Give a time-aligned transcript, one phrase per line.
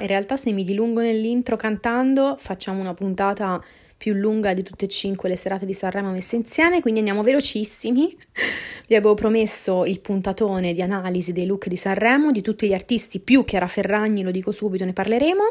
[0.00, 3.62] In realtà se mi dilungo nell'intro cantando facciamo una puntata
[3.96, 8.12] più lunga di tutte e cinque le serate di Sanremo messe insieme, quindi andiamo velocissimi.
[8.88, 13.20] Vi avevo promesso il puntatone di analisi dei look di Sanremo, di tutti gli artisti,
[13.20, 15.42] più Chiara Ferragni, lo dico subito, ne parleremo.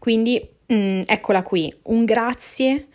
[0.00, 2.88] Quindi mm, eccola qui, un grazie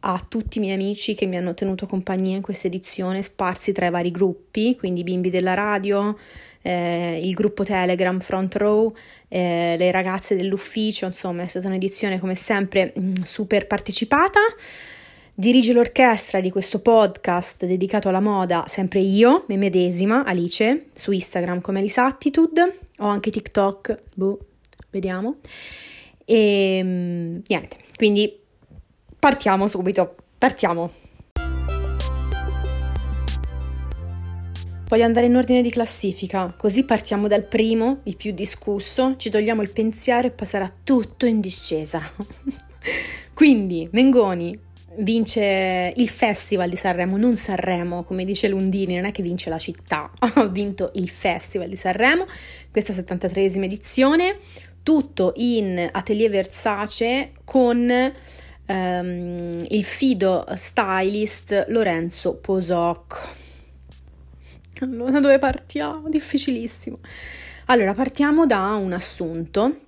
[0.00, 3.86] a tutti i miei amici che mi hanno tenuto compagnia in questa edizione, sparsi tra
[3.86, 6.18] i vari gruppi, quindi bimbi della radio,
[6.62, 8.94] eh, il gruppo Telegram Front Row,
[9.28, 14.40] eh, le ragazze dell'ufficio, insomma è stata un'edizione come sempre mm, super partecipata.
[15.34, 21.60] Dirige l'orchestra di questo podcast dedicato alla moda sempre io, me medesima, Alice, su Instagram
[21.60, 24.38] come Alisattitude, ho anche TikTok, boh,
[24.90, 25.36] vediamo.
[26.24, 28.38] E mm, niente, quindi
[29.18, 31.01] partiamo subito, partiamo.
[34.92, 39.62] Voglio andare in ordine di classifica, così partiamo dal primo, il più discusso, ci togliamo
[39.62, 42.02] il pensiero e passerà tutto in discesa.
[43.32, 44.54] Quindi, Mengoni
[44.96, 49.56] vince il Festival di Sanremo, non Sanremo, come dice Lundini, non è che vince la
[49.56, 52.26] città, ha vinto il Festival di Sanremo,
[52.70, 54.40] questa 73esima edizione,
[54.82, 58.12] tutto in Atelier Versace con
[58.66, 63.40] um, il fido stylist Lorenzo Posoc
[64.86, 66.08] da dove partiamo?
[66.08, 66.98] Difficilissimo.
[67.66, 69.80] Allora, partiamo da un assunto,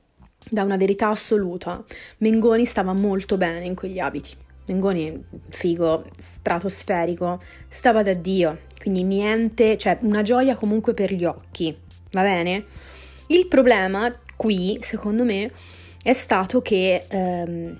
[0.48, 1.82] da una verità assoluta.
[2.18, 4.30] Mengoni stava molto bene in quegli abiti.
[4.66, 11.76] Mengoni, figo, stratosferico, stava da Dio, quindi niente, cioè una gioia comunque per gli occhi,
[12.12, 12.64] va bene?
[13.26, 15.50] Il problema qui, secondo me,
[16.02, 17.78] è stato che ehm,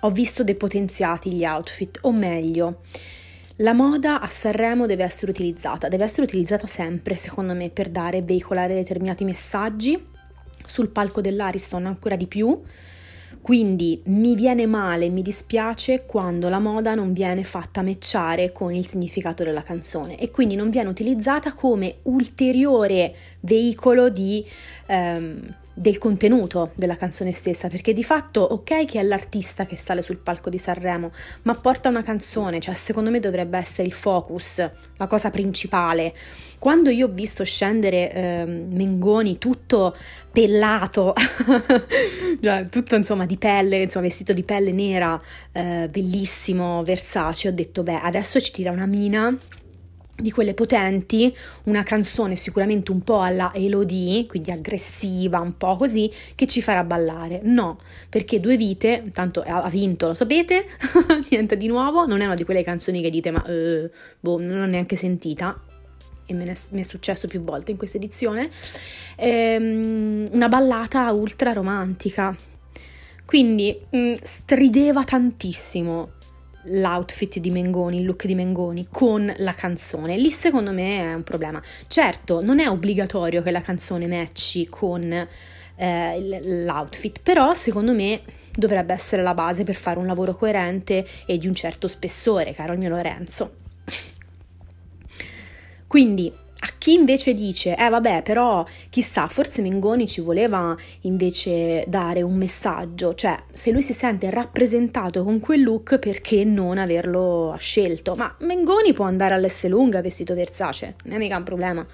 [0.00, 2.82] ho visto depotenziati gli outfit, o meglio,
[3.56, 8.18] la moda a Sanremo deve essere utilizzata, deve essere utilizzata sempre, secondo me, per dare
[8.18, 10.14] e veicolare determinati messaggi.
[10.66, 12.60] Sul palco dell'Ariston ancora di più.
[13.40, 18.84] Quindi mi viene male, mi dispiace quando la moda non viene fatta matchare con il
[18.86, 24.44] significato della canzone e quindi non viene utilizzata come ulteriore veicolo di
[24.86, 30.00] ehm, del contenuto della canzone stessa, perché di fatto ok che è l'artista che sale
[30.00, 31.10] sul palco di Sanremo,
[31.42, 36.14] ma porta una canzone, cioè secondo me dovrebbe essere il focus, la cosa principale.
[36.58, 39.94] Quando io ho visto scendere eh, Mengoni tutto
[40.32, 41.12] pellato,
[42.40, 45.20] cioè, tutto insomma di pelle, insomma vestito di pelle nera,
[45.52, 49.36] eh, bellissimo, Versace, ho detto beh adesso ci tira una mina
[50.16, 51.34] di quelle potenti,
[51.64, 56.84] una canzone sicuramente un po' alla Elodie, quindi aggressiva, un po' così, che ci farà
[56.84, 57.40] ballare.
[57.44, 57.78] No,
[58.08, 60.66] perché Due Vite, tanto ha vinto, lo sapete,
[61.30, 64.58] niente di nuovo, non è una di quelle canzoni che dite ma uh, boh, non
[64.58, 65.60] l'ho neanche sentita,
[66.26, 68.50] e me ne mi è successo più volte in questa edizione,
[69.16, 72.36] ehm, una ballata ultra romantica.
[73.24, 76.12] Quindi mh, mm, strideva tantissimo
[76.66, 80.16] l'outfit di Mengoni, il look di Mengoni con la canzone.
[80.16, 81.62] Lì secondo me è un problema.
[81.86, 85.26] Certo, non è obbligatorio che la canzone matchi con
[85.76, 88.22] eh, l'outfit, però secondo me
[88.56, 92.76] dovrebbe essere la base per fare un lavoro coerente e di un certo spessore, caro
[92.76, 93.64] mio Lorenzo.
[95.86, 96.32] Quindi
[96.66, 102.34] a chi invece dice, eh vabbè, però chissà, forse Mengoni ci voleva invece dare un
[102.34, 108.14] messaggio, cioè se lui si sente rappresentato con quel look, perché non averlo scelto?
[108.16, 111.86] Ma Mengoni può andare all'Esselunga vestito Versace, non è mica un problema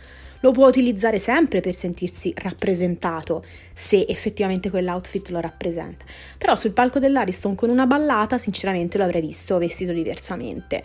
[0.43, 6.05] lo può utilizzare sempre per sentirsi rappresentato, se effettivamente quell'outfit lo rappresenta.
[6.39, 10.83] Però sul palco dell'Ariston con una ballata, sinceramente lo avrei visto vestito diversamente.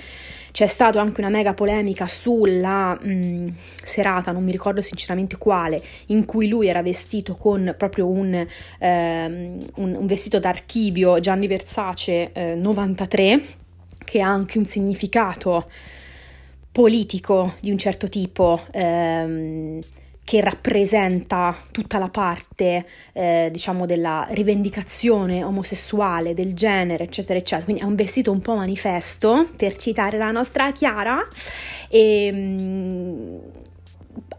[0.51, 3.47] C'è stata anche una mega polemica sulla mh, mm,
[3.84, 8.34] serata, non mi ricordo sinceramente quale, in cui lui era vestito con proprio un,
[8.79, 13.41] ehm, un, un vestito d'archivio Gianni Versace eh, 93,
[14.03, 15.66] che ha anche un significato
[16.77, 19.79] politico di un certo tipo ehm,
[20.23, 27.63] che rappresenta tutta la parte, eh, diciamo, della rivendicazione omosessuale, del genere, eccetera, eccetera.
[27.63, 31.28] Quindi è un vestito un po' manifesto, per citare la nostra Chiara,
[31.90, 33.40] e mh,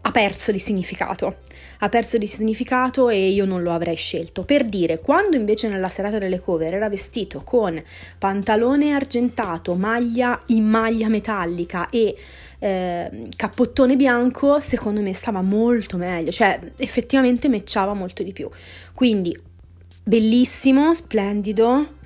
[0.03, 1.39] ha perso di significato
[1.81, 4.43] ha perso di significato e io non lo avrei scelto.
[4.43, 7.81] Per dire, quando invece nella serata delle cover era vestito con
[8.17, 12.15] pantalone argentato, maglia in maglia metallica e
[12.59, 18.49] eh, cappottone bianco, secondo me stava molto meglio, cioè effettivamente matchava molto di più.
[18.93, 19.37] Quindi
[20.03, 21.97] bellissimo, splendido,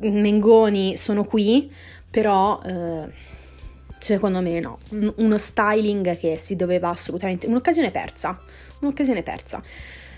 [0.00, 1.72] Mengoni sono qui,
[2.10, 3.10] però eh,
[3.98, 4.78] secondo me no,
[5.16, 8.38] uno styling che si doveva assolutamente, un'occasione persa,
[8.80, 9.62] un'occasione persa.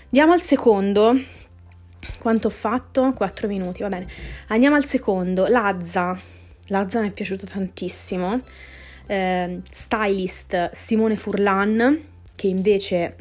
[0.05, 1.19] Andiamo al secondo,
[2.19, 3.13] quanto ho fatto?
[3.13, 4.07] 4 minuti, va bene.
[4.47, 6.19] Andiamo al secondo, Lazza,
[6.67, 8.41] Lazza mi è piaciuto tantissimo,
[9.07, 11.99] eh, stylist Simone Furlan,
[12.35, 13.15] che invece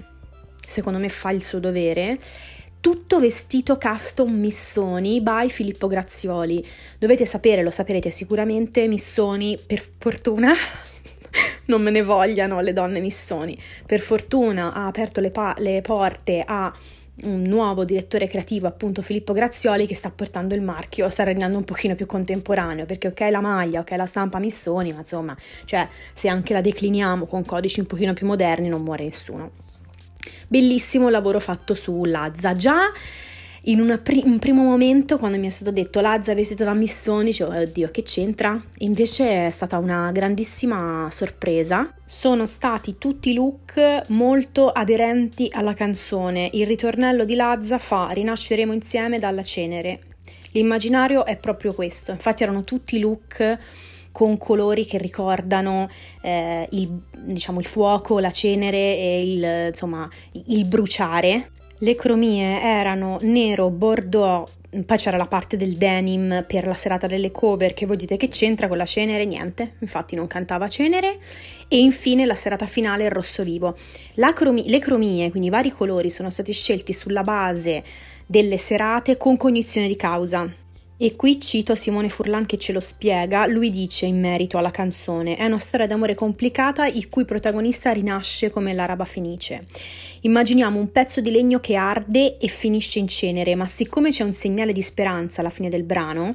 [0.67, 2.19] secondo me fa il suo dovere,
[2.81, 6.67] tutto vestito custom Missoni by Filippo Grazioli.
[6.99, 10.55] Dovete sapere, lo saprete sicuramente, Missoni, per fortuna,
[11.71, 16.43] non me ne vogliano le donne Missoni, per fortuna ha aperto le, pa- le porte
[16.47, 16.73] a
[17.23, 21.65] un nuovo direttore creativo, appunto Filippo Grazioli, che sta portando il marchio, sta rendendo un
[21.65, 26.29] pochino più contemporaneo, perché ok la maglia, ok la stampa Missoni, ma insomma, cioè se
[26.29, 29.51] anche la decliniamo con codici un pochino più moderni non muore nessuno.
[30.49, 32.55] Bellissimo lavoro fatto su Lazza.
[32.55, 32.91] Già
[33.65, 37.55] in pri- un primo momento, quando mi è stato detto Lazza vestito da Missoni, dicevo,
[37.55, 38.59] oddio, che c'entra?
[38.79, 41.93] Invece è stata una grandissima sorpresa.
[42.07, 46.49] Sono stati tutti look molto aderenti alla canzone.
[46.53, 50.01] Il ritornello di Lazza fa Rinasceremo insieme dalla cenere.
[50.53, 52.13] L'immaginario è proprio questo.
[52.13, 53.59] Infatti erano tutti look
[54.11, 55.89] con colori che ricordano
[56.23, 60.09] eh, il, diciamo, il fuoco, la cenere e il, insomma,
[60.47, 61.51] il bruciare.
[61.83, 64.47] Le cromie erano nero, bordeaux,
[64.85, 68.29] poi c'era la parte del denim per la serata delle cover che voi dite che
[68.29, 71.19] c'entra con la cenere, niente, infatti non cantava cenere
[71.69, 73.79] e infine la serata finale il rosso vivo.
[74.35, 77.83] Cromi- le cromie, quindi i vari colori, sono stati scelti sulla base
[78.27, 80.53] delle serate con cognizione di causa.
[81.03, 85.35] E qui cito Simone Furlan che ce lo spiega, lui dice in merito alla canzone,
[85.37, 89.63] è una storia d'amore complicata il cui protagonista rinasce come l'araba fenice.
[90.21, 94.35] Immaginiamo un pezzo di legno che arde e finisce in cenere, ma siccome c'è un
[94.35, 96.35] segnale di speranza alla fine del brano,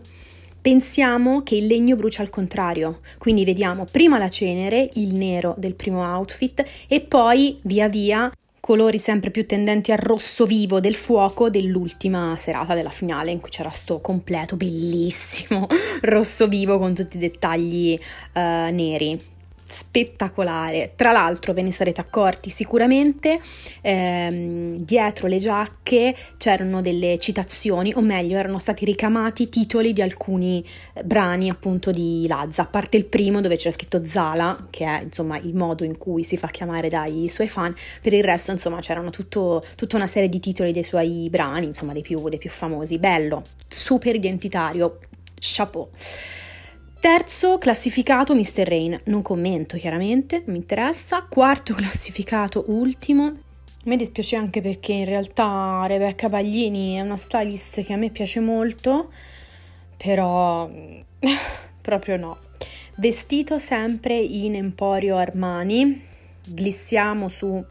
[0.59, 3.01] pensiamo che il legno brucia al contrario.
[3.19, 8.31] Quindi vediamo prima la cenere, il nero del primo outfit, e poi via via
[8.65, 13.51] colori sempre più tendenti al rosso vivo del fuoco dell'ultima serata della finale in cui
[13.51, 15.67] c'era sto completo bellissimo
[16.01, 17.95] rosso vivo con tutti i dettagli
[18.33, 19.34] uh, neri
[19.65, 20.93] spettacolare.
[20.95, 23.39] Tra l'altro ve ne sarete accorti sicuramente,
[23.81, 30.63] ehm, dietro le giacche c'erano delle citazioni, o meglio erano stati ricamati titoli di alcuni
[30.93, 35.01] eh, brani appunto di Lazza, a parte il primo dove c'era scritto Zala, che è
[35.03, 38.79] insomma il modo in cui si fa chiamare dai suoi fan, per il resto insomma
[38.79, 42.51] c'erano tutto, tutta una serie di titoli dei suoi brani, insomma dei più, dei più
[42.51, 44.99] famosi, bello, super identitario,
[45.39, 45.89] chapeau.
[47.05, 48.67] Terzo classificato Mr.
[48.67, 51.27] Rain, non commento chiaramente, mi interessa.
[51.29, 53.31] Quarto classificato ultimo.
[53.83, 58.39] Mi dispiace anche perché in realtà Rebecca Baglini è una stylist che a me piace
[58.39, 59.11] molto,
[59.95, 60.67] però
[61.79, 62.39] proprio no.
[62.95, 66.03] Vestito sempre in Emporio Armani,
[66.43, 67.63] glissiamo su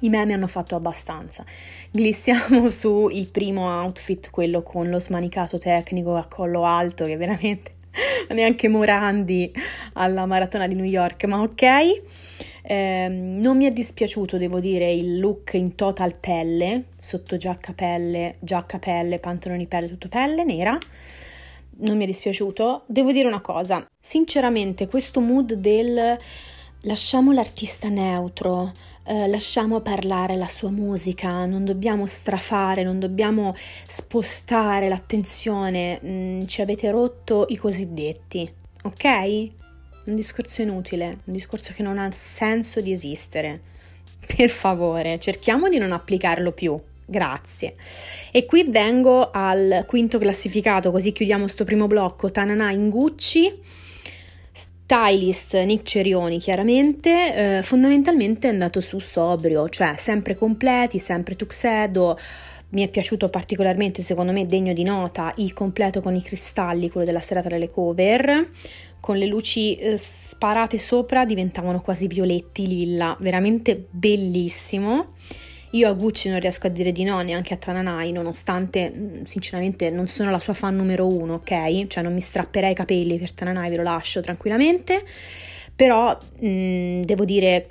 [0.00, 1.44] i meme hanno fatto abbastanza.
[1.90, 7.80] Glissiamo su il primo outfit, quello con lo smanicato tecnico a collo alto, che veramente
[8.30, 9.52] neanche Morandi
[9.94, 12.02] alla maratona di New York, ma ok.
[12.64, 18.36] Eh, non mi è dispiaciuto, devo dire, il look in total pelle, sotto giacca pelle,
[18.38, 20.78] giacca pelle, pantaloni pelle, tutto pelle, nera.
[21.78, 22.84] Non mi è dispiaciuto.
[22.86, 26.16] Devo dire una cosa, sinceramente questo mood del
[26.82, 28.72] lasciamo l'artista neutro,
[29.04, 36.60] eh, lasciamo parlare la sua musica, non dobbiamo strafare, non dobbiamo spostare l'attenzione, mm, ci
[36.60, 38.50] avete rotto i cosiddetti,
[38.84, 39.04] ok?
[40.04, 43.60] Un discorso inutile, un discorso che non ha senso di esistere.
[44.36, 46.80] Per favore, cerchiamo di non applicarlo più.
[47.04, 47.74] Grazie.
[48.30, 52.30] E qui vengo al quinto classificato, così chiudiamo sto primo blocco.
[52.30, 53.52] Tananà in Gucci
[54.84, 62.18] stylist Nick Cerioni chiaramente, eh, fondamentalmente è andato su sobrio, cioè sempre completi, sempre tuxedo.
[62.70, 67.06] Mi è piaciuto particolarmente, secondo me degno di nota, il completo con i cristalli, quello
[67.06, 68.50] della serata delle cover,
[69.00, 75.14] con le luci eh, sparate sopra diventavano quasi violetti lilla, veramente bellissimo.
[75.74, 80.06] Io a Gucci non riesco a dire di no neanche a Tananai, nonostante sinceramente non
[80.06, 81.86] sono la sua fan numero uno, ok?
[81.86, 85.02] Cioè non mi strapperei i capelli per Tananai, ve lo lascio tranquillamente.
[85.74, 87.70] Però mh, devo dire,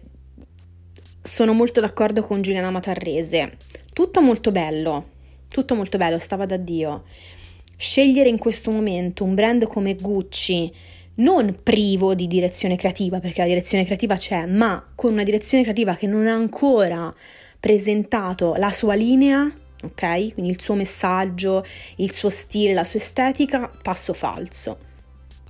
[1.22, 3.58] sono molto d'accordo con Giuliana Matarrese.
[3.93, 5.05] Tutto molto bello,
[5.48, 7.03] tutto molto bello, stava da Dio.
[7.77, 10.74] Scegliere in questo momento un brand come Gucci
[11.15, 15.96] non privo di direzione creativa, perché la direzione creativa c'è, ma con una direzione creativa
[15.96, 17.13] che non ha ancora
[17.61, 19.49] presentato la sua linea,
[19.83, 20.33] ok?
[20.33, 21.63] Quindi il suo messaggio,
[21.97, 24.77] il suo stile, la sua estetica, passo falso.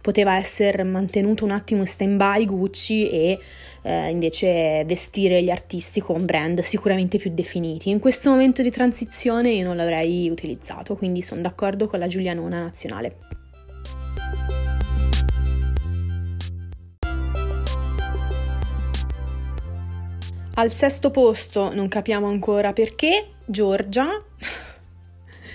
[0.02, 3.40] poteva essere mantenuto un attimo in stand by Gucci e
[3.84, 7.90] eh, invece vestire gli artisti con brand sicuramente più definiti.
[7.90, 12.62] In questo momento di transizione io non l'avrei utilizzato, quindi sono d'accordo con la Giulianona
[12.62, 13.16] nazionale.
[20.62, 24.24] Al sesto posto, non capiamo ancora perché, Giorgia.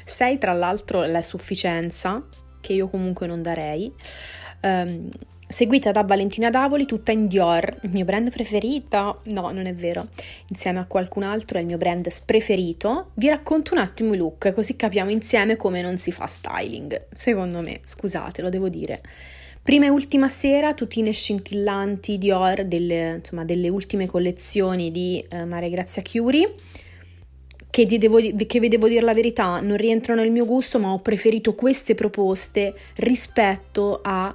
[0.04, 2.26] Sei tra l'altro la sufficienza,
[2.60, 3.92] che io comunque non darei.
[4.62, 5.08] Um,
[5.46, 9.20] seguita da Valentina Davoli, tutta in Dior, il mio brand preferito.
[9.26, 10.08] No, non è vero.
[10.48, 13.12] Insieme a qualcun altro è il mio brand preferito.
[13.14, 17.06] Vi racconto un attimo i look, così capiamo insieme come non si fa styling.
[17.12, 19.02] Secondo me, scusate, lo devo dire.
[19.66, 25.68] Prima e ultima sera, tutine scintillanti Dior delle, insomma, delle ultime collezioni di eh, Maria
[25.68, 26.46] Grazia Chiuri.
[27.68, 31.00] Che, devo, che vi devo dire la verità, non rientrano nel mio gusto, ma ho
[31.00, 34.32] preferito queste proposte rispetto a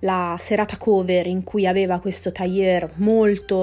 [0.00, 3.56] la serata cover in cui aveva questo tailleur molto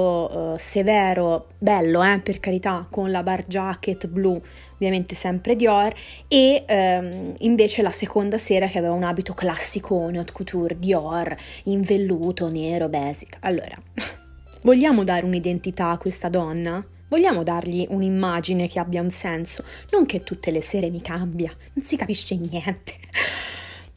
[0.53, 4.39] uh, severo, bello eh, per carità, con la bar jacket blu,
[4.73, 5.93] ovviamente sempre Dior,
[6.27, 11.81] e um, invece la seconda sera che aveva un abito classico haute couture Dior, in
[11.81, 13.37] velluto, nero, basic.
[13.41, 13.75] Allora,
[14.63, 16.85] vogliamo dare un'identità a questa donna?
[17.07, 21.85] Vogliamo dargli un'immagine che abbia un senso, non che tutte le sere mi cambia, non
[21.85, 22.93] si capisce niente.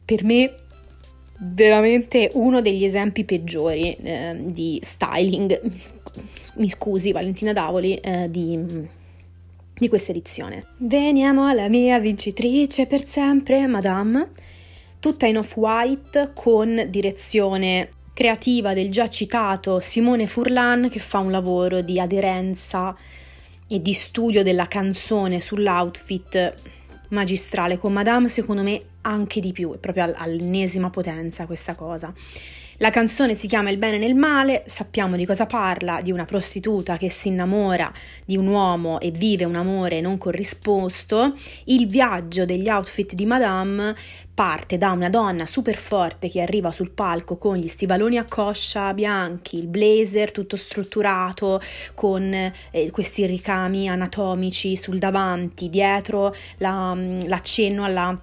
[0.05, 0.53] Per me
[1.41, 5.59] veramente uno degli esempi peggiori eh, di styling,
[6.55, 8.59] mi scusi Valentina Davoli, eh, di,
[9.73, 10.65] di questa edizione.
[10.77, 14.29] Veniamo alla mia vincitrice per sempre, Madame,
[14.99, 21.79] tutta in off-white con direzione creativa del già citato Simone Furlan che fa un lavoro
[21.79, 22.93] di aderenza
[23.65, 26.53] e di studio della canzone sull'outfit
[27.09, 32.13] magistrale con Madame secondo me anche di più, è proprio all'ennesima potenza questa cosa.
[32.81, 36.95] La canzone si chiama Il bene nel male, sappiamo di cosa parla, di una prostituta
[36.95, 37.91] che si innamora
[38.23, 41.35] di un uomo e vive un amore non corrisposto.
[41.65, 43.93] Il viaggio degli outfit di Madame
[44.33, 48.93] parte da una donna super forte che arriva sul palco con gli stivaloni a coscia
[48.93, 51.59] bianchi, il blazer tutto strutturato
[51.93, 58.17] con eh, questi ricami anatomici sul davanti, dietro la, l'accenno alla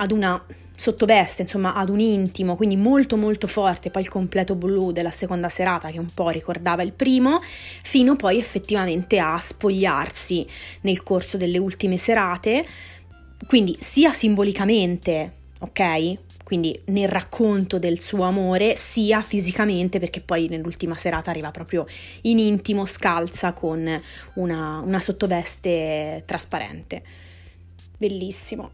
[0.00, 0.42] ad una
[0.74, 5.50] sottoveste, insomma, ad un intimo, quindi molto molto forte, poi il completo blu della seconda
[5.50, 10.46] serata che un po' ricordava il primo, fino poi effettivamente a spogliarsi
[10.82, 12.64] nel corso delle ultime serate,
[13.46, 16.18] quindi sia simbolicamente, ok?
[16.44, 21.86] Quindi nel racconto del suo amore, sia fisicamente, perché poi nell'ultima serata arriva proprio
[22.22, 23.86] in intimo, scalza con
[24.34, 27.02] una, una sottoveste trasparente.
[27.98, 28.70] Bellissimo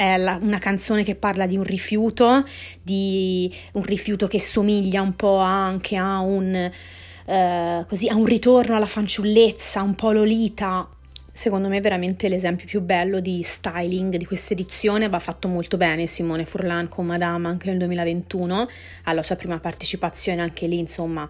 [0.00, 2.42] è la, una canzone che parla di un rifiuto,
[2.80, 8.76] di un rifiuto che somiglia un po' anche a un, eh, così, a un ritorno
[8.76, 10.88] alla fanciullezza, un po' lolita.
[11.30, 15.76] Secondo me è veramente l'esempio più bello di styling di questa edizione, va fatto molto
[15.76, 18.68] bene Simone Furlan con Madame anche nel 2021,
[19.04, 21.28] alla sua prima partecipazione anche lì insomma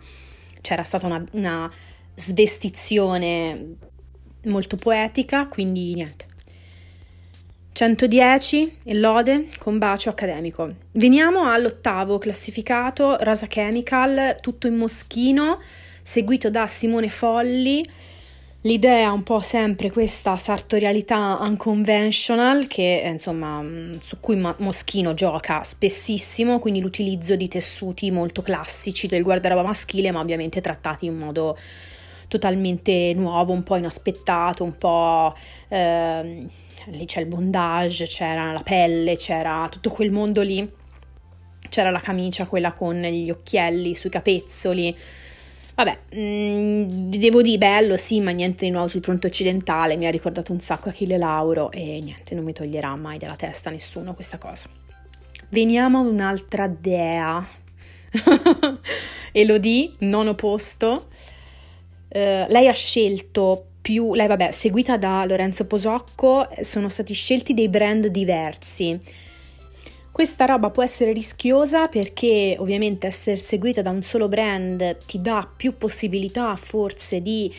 [0.61, 1.73] c'era stata una, una
[2.15, 3.75] svestizione
[4.45, 6.27] molto poetica, quindi niente,
[7.81, 10.75] 110 e lode con bacio accademico.
[10.93, 15.59] Veniamo all'ottavo classificato, Rosa Chemical, tutto in moschino,
[16.03, 17.83] seguito da Simone Folli.
[18.63, 23.65] L'idea un po' sempre questa sartorialità unconventional che insomma
[23.99, 30.21] su cui Moschino gioca spessissimo, quindi l'utilizzo di tessuti molto classici del guardaroba maschile, ma
[30.21, 31.57] ovviamente trattati in modo
[32.29, 35.35] totalmente nuovo, un po' inaspettato, un po'
[35.69, 36.47] eh,
[36.87, 40.69] lì c'è il bondage, c'era la pelle, c'era tutto quel mondo lì.
[41.69, 44.97] C'era la camicia, quella con gli occhielli sui capezzoli.
[45.75, 49.97] Vabbè, mh, mm, devo dire bello, sì, ma niente di nuovo sul fronte occidentale.
[49.97, 53.71] Mi ha ricordato un sacco Achille Lauro e niente, non mi toglierà mai dalla testa
[53.71, 54.69] nessuno questa cosa.
[55.49, 57.47] Veniamo ad un'altra dea.
[59.33, 61.09] Elodie, nono posto.
[62.09, 67.69] Uh, lei ha scelto più, lei vabbè, seguita da Lorenzo Posocco, sono stati scelti dei
[67.69, 68.99] brand diversi.
[70.13, 75.49] Questa roba può essere rischiosa perché ovviamente essere seguita da un solo brand ti dà
[75.57, 77.51] più possibilità forse di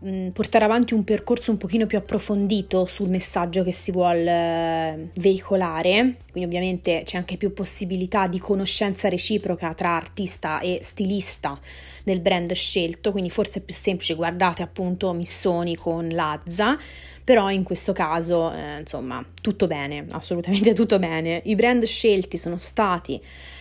[0.00, 5.08] mh, portare avanti un percorso un pochino più approfondito sul messaggio che si vuole eh,
[5.14, 11.58] veicolare, quindi ovviamente c'è anche più possibilità di conoscenza reciproca tra artista e stilista
[12.04, 16.78] del brand scelto, quindi forse è più semplice, guardate appunto Missoni con Lazza,
[17.24, 21.40] però in questo caso eh, insomma tutto bene, assolutamente tutto bene.
[21.44, 23.20] I brand scelti sono stati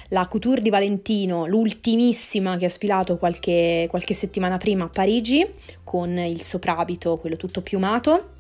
[0.10, 5.46] la Couture di Valentino, l'ultimissima che ha sfilato qualche, qualche settimana prima a Parigi
[5.84, 8.40] con il soprabito, quello tutto piumato.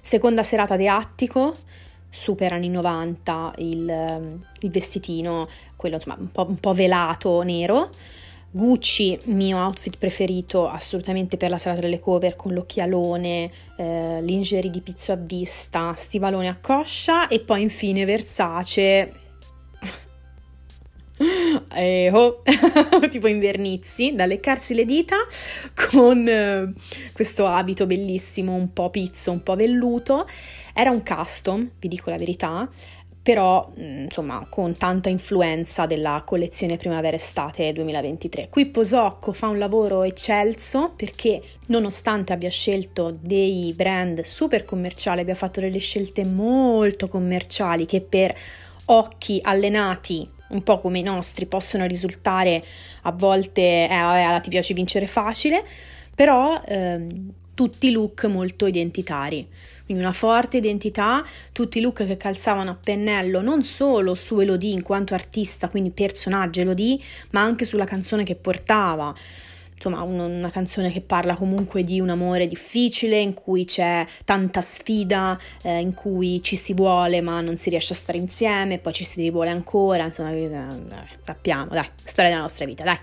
[0.00, 1.54] Seconda serata di Attico,
[2.10, 7.90] super anni 90, il, il vestitino, quello insomma un po', un po' velato, nero.
[8.56, 14.80] Gucci, mio outfit preferito assolutamente per la serata delle cover con l'occhialone, eh, lingerie di
[14.80, 19.12] pizzo a vista, stivalone a coscia e poi infine Versace.
[21.74, 22.42] e oh,
[23.10, 25.16] tipo invernizi, da leccarsi le dita
[25.90, 26.72] con eh,
[27.12, 30.28] questo abito bellissimo, un po' pizzo, un po' velluto.
[30.72, 32.70] Era un custom, vi dico la verità,
[33.24, 38.50] però mm, insomma con tanta influenza della collezione primavera-estate 2023.
[38.50, 45.34] Qui Posocco fa un lavoro eccelso perché nonostante abbia scelto dei brand super commerciali, abbia
[45.34, 48.36] fatto delle scelte molto commerciali che per
[48.86, 52.62] occhi allenati un po' come i nostri possono risultare
[53.04, 55.64] a volte eh, vabbè, ti piace vincere facile,
[56.14, 59.48] però ehm, tutti look molto identitari
[59.84, 64.72] quindi una forte identità, tutti i look che calzavano a pennello non solo su Elodie
[64.72, 66.98] in quanto artista, quindi personaggio Elodie,
[67.30, 69.14] ma anche sulla canzone che portava
[69.74, 75.38] insomma una canzone che parla comunque di un amore difficile, in cui c'è tanta sfida,
[75.62, 79.04] eh, in cui ci si vuole ma non si riesce a stare insieme, poi ci
[79.04, 80.48] si rivuole ancora, insomma eh,
[81.22, 82.98] sappiamo, dai, storia della nostra vita, dai.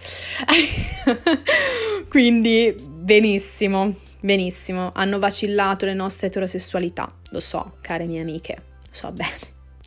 [2.10, 4.10] Quindi benissimo.
[4.22, 9.38] Benissimo, hanno vacillato le nostre eterosessualità, lo so, care mie amiche, lo so bene,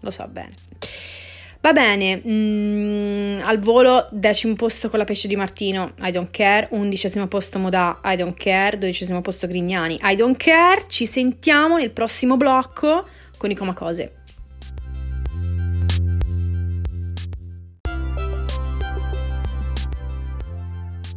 [0.02, 0.54] lo so bene.
[1.60, 6.66] Va bene, mm, al volo decimo posto con la pesce di Martino, I don't care,
[6.72, 11.92] undicesimo posto Modà, I don't care, dodicesimo posto Grignani, I don't care, ci sentiamo nel
[11.92, 13.06] prossimo blocco
[13.38, 14.23] con i Comacose.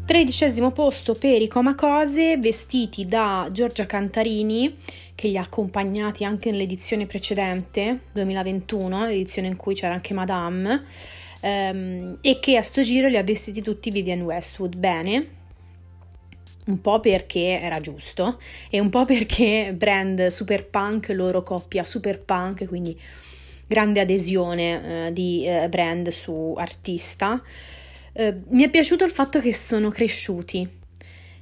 [0.08, 4.78] Tredicesimo posto per i Comacose vestiti da Giorgia Cantarini
[5.14, 10.82] che li ha accompagnati anche nell'edizione precedente, 2021, l'edizione in cui c'era anche Madame,
[11.42, 14.78] ehm, e che a sto giro li ha vestiti tutti Vivian Westwood.
[14.78, 15.28] Bene,
[16.68, 22.22] un po' perché era giusto e un po' perché brand super punk, loro coppia super
[22.22, 22.98] punk, quindi
[23.68, 27.44] grande adesione eh, di eh, brand su artista.
[28.20, 30.68] Eh, mi è piaciuto il fatto che sono cresciuti.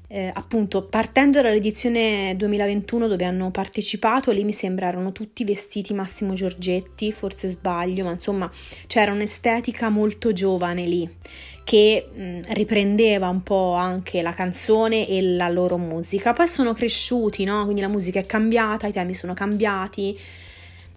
[0.10, 7.14] Eh, appunto, partendo dall'edizione 2021 dove hanno partecipato, lì mi sembrarono tutti vestiti Massimo Giorgetti,
[7.14, 8.52] forse sbaglio, ma insomma
[8.88, 11.10] c'era un'estetica molto giovane lì
[11.64, 16.34] che mh, riprendeva un po' anche la canzone e la loro musica.
[16.34, 17.64] Poi sono cresciuti, no?
[17.64, 20.20] Quindi la musica è cambiata, i temi sono cambiati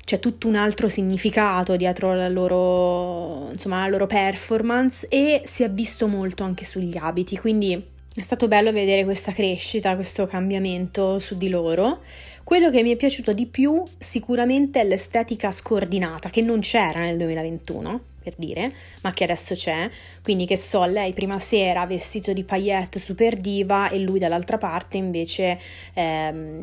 [0.08, 5.70] c'è tutto un altro significato dietro la loro, insomma, la loro performance e si è
[5.70, 11.36] visto molto anche sugli abiti, quindi è stato bello vedere questa crescita, questo cambiamento su
[11.36, 12.00] di loro.
[12.48, 17.18] Quello che mi è piaciuto di più sicuramente è l'estetica scordinata, che non c'era nel
[17.18, 19.90] 2021, per dire, ma che adesso c'è.
[20.22, 24.96] Quindi che so, lei prima sera vestito di paillette super diva e lui dall'altra parte
[24.96, 25.58] invece
[25.92, 26.62] ehm,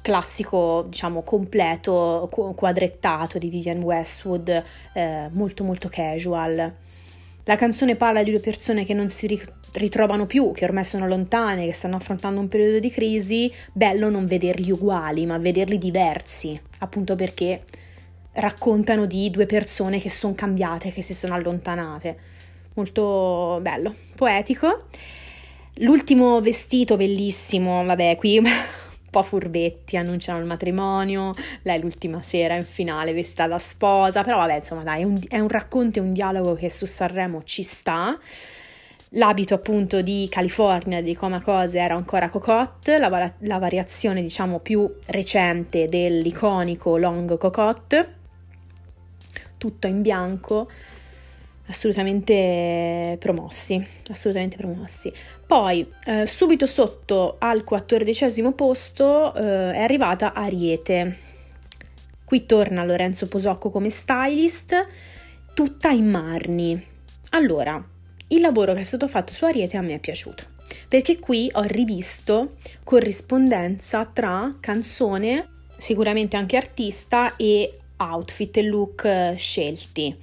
[0.00, 6.72] classico, diciamo, completo, quadrettato di Vivian Westwood, eh, molto molto casual.
[7.48, 9.26] La canzone parla di due persone che non si
[9.76, 14.26] ritrovano più, che ormai sono lontane, che stanno affrontando un periodo di crisi, bello non
[14.26, 17.62] vederli uguali, ma vederli diversi, appunto perché
[18.32, 22.16] raccontano di due persone che sono cambiate, che si sono allontanate.
[22.74, 24.86] Molto bello, poetico.
[25.80, 28.50] L'ultimo vestito bellissimo, vabbè, qui un
[29.10, 34.56] po' furbetti, annunciano il matrimonio, lei l'ultima sera in finale vestita da sposa, però vabbè,
[34.56, 38.18] insomma, dai, è un, è un racconto e un dialogo che su Sanremo ci sta.
[39.10, 44.92] L'abito appunto di California di Coma Cose era ancora cocotte, la, la variazione diciamo più
[45.08, 48.14] recente dell'iconico long cocotte,
[49.56, 50.68] tutto in bianco,
[51.68, 55.12] assolutamente promossi, assolutamente promossi.
[55.46, 61.18] Poi eh, subito sotto al quattordicesimo posto eh, è arrivata Ariete.
[62.24, 64.86] Qui torna Lorenzo Posocco come stylist,
[65.54, 66.86] tutta in marni.
[67.30, 67.82] Allora,
[68.28, 70.54] il lavoro che è stato fatto su Ariete a me è piaciuto
[70.88, 79.34] perché qui ho rivisto corrispondenza tra canzone, sicuramente anche artista e outfit e look eh,
[79.36, 80.16] scelti.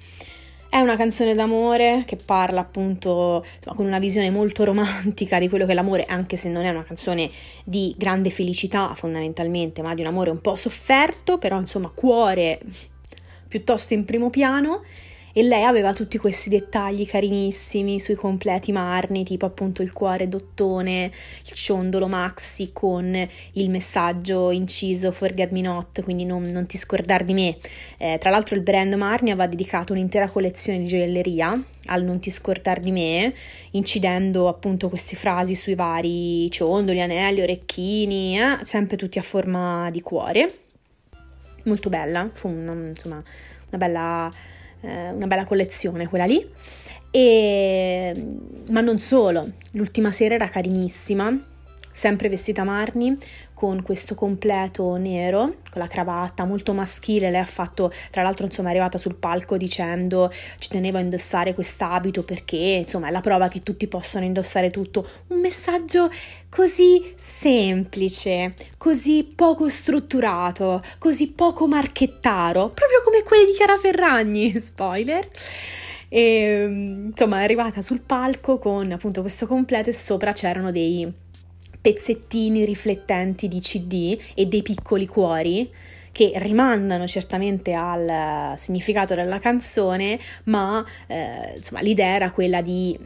[0.68, 3.44] È una canzone d'amore che parla appunto
[3.76, 6.82] con una visione molto romantica di quello che è l'amore, anche se non è una
[6.82, 7.30] canzone
[7.64, 12.58] di grande felicità fondamentalmente, ma di un amore un po' sofferto, però insomma cuore
[13.46, 14.82] piuttosto in primo piano
[15.36, 21.06] e lei aveva tutti questi dettagli carinissimi sui completi marni, tipo appunto il cuore dottone,
[21.06, 23.12] il ciondolo maxi con
[23.52, 27.56] il messaggio inciso Forget Me Not, quindi non, non ti scordar di me.
[27.98, 32.30] Eh, tra l'altro il brand Marni aveva dedicato un'intera collezione di gioielleria al non ti
[32.30, 33.34] scordar di me,
[33.72, 40.00] incidendo appunto queste frasi sui vari ciondoli, anelli, orecchini, eh, sempre tutti a forma di
[40.00, 40.58] cuore.
[41.64, 43.16] Molto bella, fu una, insomma
[43.70, 44.30] una bella
[44.84, 46.46] eh, una bella collezione quella lì.
[47.10, 48.26] E,
[48.70, 51.32] ma non solo, l'ultima sera era carinissima,
[51.92, 53.16] sempre vestita Marni,
[53.64, 57.30] con questo completo nero, con la cravatta molto maschile.
[57.30, 61.54] Lei ha fatto, tra l'altro, insomma, è arrivata sul palco dicendo ci tenevo a indossare
[61.54, 65.08] quest'abito perché, insomma, è la prova che tutti possono indossare tutto.
[65.28, 66.10] Un messaggio
[66.50, 75.26] così semplice, così poco strutturato, così poco marchettaro, proprio come quelli di Chiara Ferragni, spoiler.
[76.10, 81.22] E, insomma, è arrivata sul palco con appunto questo completo e sopra c'erano dei
[81.84, 85.70] pezzettini riflettenti di CD e dei piccoli cuori
[86.12, 92.98] che rimandano certamente al significato della canzone, ma eh, insomma l'idea era quella di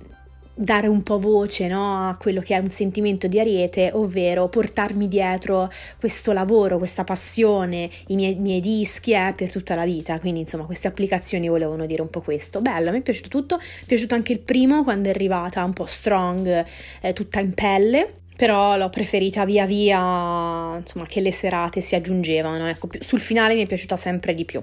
[0.55, 5.09] dare un po' voce no, a quello che è un sentimento di Ariete, ovvero portarmi
[5.09, 10.21] dietro questo lavoro, questa passione, i miei, miei dischi eh, per tutta la vita.
[10.21, 12.61] Quindi, insomma, queste applicazioni volevano dire un po' questo.
[12.61, 13.57] Bello, mi è piaciuto tutto.
[13.57, 16.65] Mi è piaciuto anche il primo quando è arrivata un po' strong,
[17.01, 22.69] eh, tutta in pelle però l'ho preferita via via, insomma, che le serate si aggiungevano,
[22.69, 24.63] ecco, sul finale mi è piaciuta sempre di più.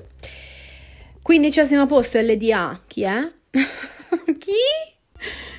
[1.22, 3.30] Quindicesimo posto LDA, chi è?
[4.40, 4.54] chi?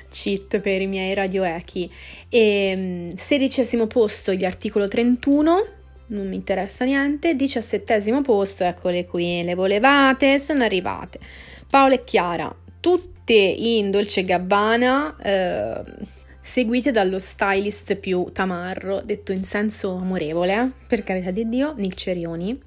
[0.09, 1.87] Cheat per i miei radio echi.
[2.27, 5.65] E ehm, sedicesimo posto gli articolo 31,
[6.07, 7.35] non mi interessa niente.
[7.35, 11.19] Diciassettesimo posto, eccole qui, le volevate, sono arrivate.
[11.69, 15.15] Paola e Chiara, tutte in Dolce Gabbana.
[15.21, 16.15] Eh,
[16.47, 22.57] seguite dallo stylist più tamarro, detto in senso amorevole, per carità di Dio, Nick Cerioni.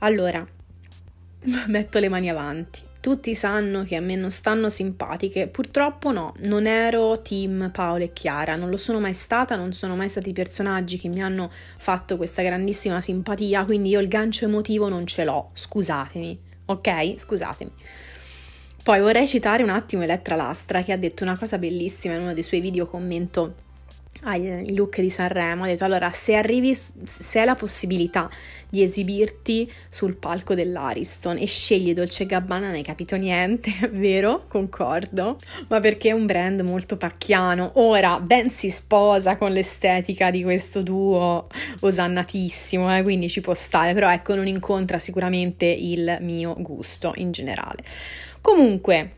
[0.00, 0.46] Allora,
[1.68, 2.82] metto le mani avanti.
[3.00, 8.12] Tutti sanno che a me non stanno simpatiche, purtroppo no, non ero team Paola e
[8.12, 12.18] Chiara, non lo sono mai stata, non sono mai stati personaggi che mi hanno fatto
[12.18, 17.14] questa grandissima simpatia, quindi io il gancio emotivo non ce l'ho, scusatemi, ok?
[17.16, 17.72] Scusatemi.
[18.82, 22.32] Poi vorrei citare un attimo Elettra Lastra che ha detto una cosa bellissima in uno
[22.32, 23.54] dei suoi video commento
[24.24, 28.30] ai look di Sanremo, ha detto allora se arrivi, se hai la possibilità
[28.68, 34.44] di esibirti sul palco dell'Ariston e scegli Dolce Gabbana non hai capito niente, vero?
[34.48, 40.42] Concordo, ma perché è un brand molto pacchiano, ora ben si sposa con l'estetica di
[40.42, 41.48] questo duo
[41.80, 47.32] osannatissimo, eh, quindi ci può stare, però ecco non incontra sicuramente il mio gusto in
[47.32, 47.82] generale.
[48.42, 49.12] Comunque,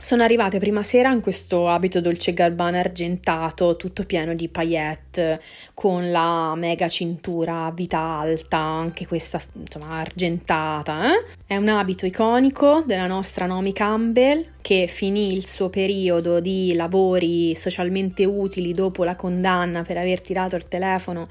[0.00, 5.40] sono arrivate prima sera in questo abito dolce gabbana argentato, tutto pieno di paillette,
[5.74, 11.14] con la mega cintura a vita alta, anche questa insomma argentata.
[11.14, 11.24] Eh?
[11.46, 17.54] È un abito iconico della nostra Nomi Campbell che finì il suo periodo di lavori
[17.54, 21.26] socialmente utili dopo la condanna per aver tirato il telefono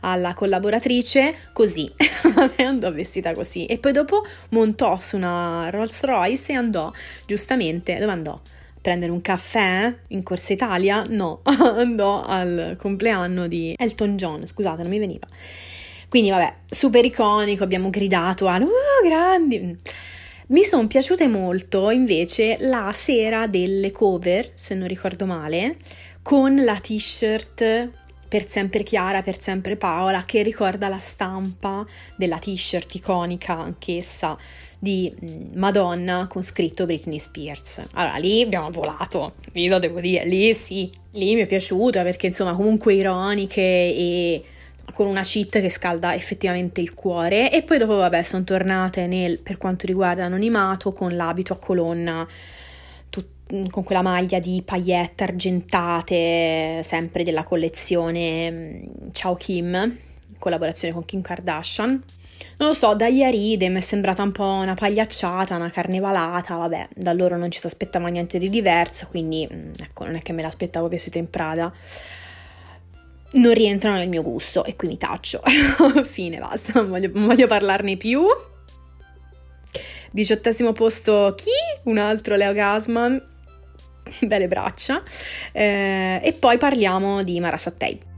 [0.00, 1.88] alla collaboratrice così,
[2.58, 6.90] andò vestita così e poi dopo montò su una Rolls Royce e andò
[7.26, 8.40] giustamente, dove andò?
[8.80, 11.04] prendere un caffè in Corsa Italia?
[11.10, 15.28] No, andò al compleanno di Elton John, scusate, non mi veniva.
[16.08, 18.58] Quindi vabbè, super iconico, abbiamo gridato a
[19.04, 19.78] grandi.
[20.50, 25.76] Mi sono piaciute molto invece la sera delle cover, se non ricordo male,
[26.22, 27.90] con la t-shirt
[28.26, 31.86] per sempre Chiara, per sempre Paola, che ricorda la stampa
[32.16, 34.36] della t-shirt iconica anch'essa
[34.76, 37.82] di mm, Madonna con scritto Britney Spears.
[37.92, 42.26] Allora lì abbiamo volato, lì lo devo dire, lì sì, lì mi è piaciuta perché
[42.26, 44.42] insomma comunque ironiche e
[44.92, 49.38] con una cheat che scalda effettivamente il cuore e poi dopo vabbè sono tornate nel,
[49.38, 52.26] per quanto riguarda anonimato con l'abito a colonna
[53.52, 60.94] Mm, con quella maglia di paillette argentate, sempre della collezione mm, Ciao Kim, in collaborazione
[60.94, 61.90] con Kim Kardashian.
[62.58, 66.88] non lo so, da Yaride mi è sembrata un po' una pagliacciata, una carnevalata, vabbè,
[66.94, 70.32] da loro non ci si aspettava niente di diverso, quindi mm, ecco, non è che
[70.32, 71.72] me l'aspettavo vestita in Prada.
[73.32, 75.40] Non rientrano nel mio gusto e qui mi taccio.
[76.04, 78.22] Fine, basta, non voglio, non voglio parlarne più.
[80.10, 81.50] Diciottesimo posto chi?
[81.84, 83.22] Un altro Leo Gasman,
[84.22, 85.00] belle braccia.
[85.52, 88.08] Eh, e poi parliamo di Mara Sattei.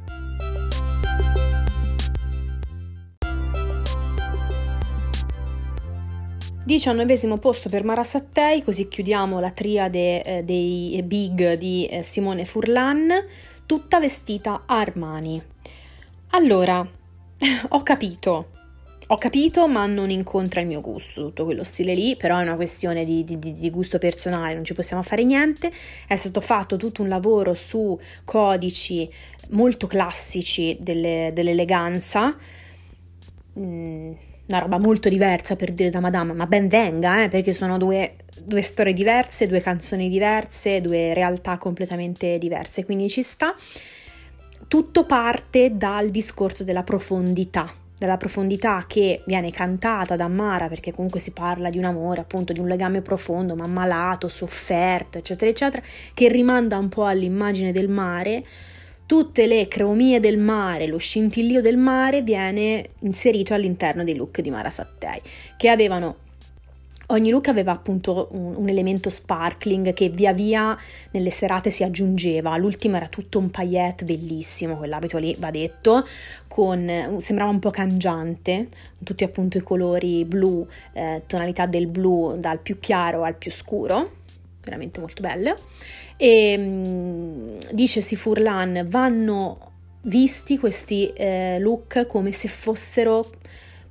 [6.65, 12.45] Diciannovesimo posto per Mara Sattei, così chiudiamo la triade eh, dei big di eh, Simone
[12.47, 13.11] Furlan,
[13.73, 15.43] tutta vestita Armani.
[16.33, 16.87] Allora,
[17.69, 18.51] ho capito,
[19.07, 22.57] ho capito, ma non incontra il mio gusto, tutto quello stile lì, però è una
[22.57, 25.73] questione di, di, di, gusto personale, non ci possiamo fare niente.
[26.07, 29.11] È stato fatto tutto un lavoro su codici
[29.53, 32.37] molto classici delle, dell'eleganza.
[33.59, 34.13] Mm
[34.53, 38.17] una roba molto diversa per dire da Madame, ma ben venga, eh, perché sono due,
[38.43, 43.55] due storie diverse, due canzoni diverse, due realtà completamente diverse, quindi ci sta.
[44.69, 51.21] Tutto parte dal discorso della profondità, della profondità che viene cantata da Mara, perché comunque
[51.21, 55.83] si parla di un amore, appunto di un legame profondo, ma malato, sofferto, eccetera, eccetera,
[56.15, 58.45] che rimanda un po' all'immagine del mare
[59.13, 64.49] tutte le cromie del mare, lo scintillio del mare viene inserito all'interno dei look di
[64.49, 65.21] Mara Sattei,
[65.59, 66.17] che avevano
[67.09, 70.75] Ogni look aveva appunto un, un, elemento sparkling che via via
[71.11, 72.57] nelle serate si aggiungeva.
[72.57, 76.07] L'ultimo era tutto un paillette bellissimo, quell'abito lì va detto,
[76.49, 78.69] con, sembrava un po' cangiante,
[79.05, 84.22] tutti appunto i colori blu, eh, tonalità del blu dal più chiaro al più scuro,
[84.63, 85.55] veramente molto belle.
[86.17, 89.71] E mm, dice Sifurlan, vanno
[90.03, 93.31] visti questi eh, look come se fossero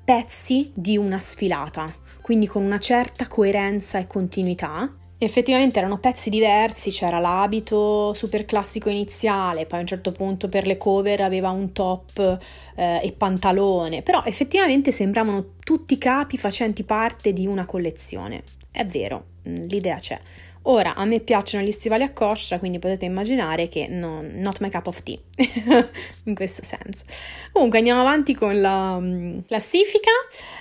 [0.04, 4.96] pezzi di una sfilata, quindi con una certa coerenza e continuità.
[5.18, 10.66] Effettivamente erano pezzi diversi, c'era l'abito super classico iniziale, poi a un certo punto per
[10.66, 12.40] le cover aveva un top
[12.76, 18.42] eh, e pantalone, però effettivamente sembravano tutti capi facenti parte di una collezione.
[18.72, 20.20] È vero, mm, l'idea c'è.
[20.64, 24.70] Ora, a me piacciono gli stivali a coscia, quindi potete immaginare che non, not my
[24.70, 25.18] cup of tea,
[26.26, 27.04] in questo senso.
[27.52, 30.12] Comunque andiamo avanti con la um, classifica.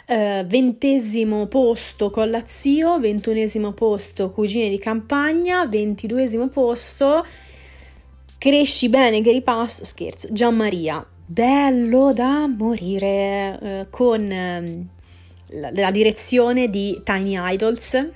[0.06, 7.24] Uh, ventesimo posto Collazio, ventunesimo posto Cugine di Campagna, ventiduesimo posto
[8.38, 11.06] Cresci bene Gary Pass, scherzo, Gianmaria.
[11.26, 18.08] Bello da morire, uh, con la, la direzione di Tiny Idols,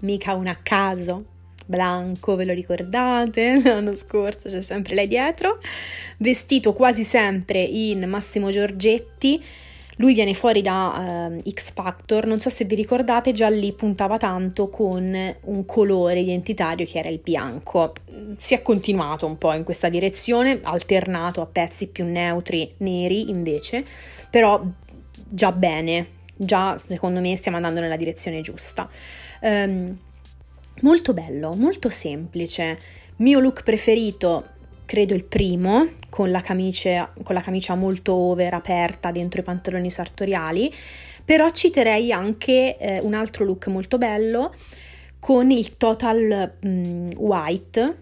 [0.00, 1.24] mica un a caso.
[1.66, 3.60] Blanco, ve lo ricordate?
[3.64, 5.60] L'anno scorso c'è sempre lei dietro.
[6.18, 9.42] Vestito quasi sempre in Massimo Giorgetti.
[10.00, 14.16] Lui viene fuori da uh, X Factor, non so se vi ricordate, già lì puntava
[14.16, 17.92] tanto con un colore identitario che era il bianco.
[18.38, 23.84] Si è continuato un po' in questa direzione, alternato a pezzi più neutri, neri invece,
[24.30, 24.62] però
[25.28, 26.06] già bene,
[26.42, 28.88] già secondo me stiamo andando nella direzione giusta.
[29.40, 29.96] Um,
[30.82, 32.78] molto bello, molto semplice.
[33.16, 34.48] Mio look preferito,
[34.86, 39.90] credo il primo, con la camicia, con la camicia molto over aperta dentro i pantaloni
[39.90, 40.72] sartoriali,
[41.24, 44.54] però citerei anche eh, un altro look molto bello
[45.18, 47.98] con il total mm, white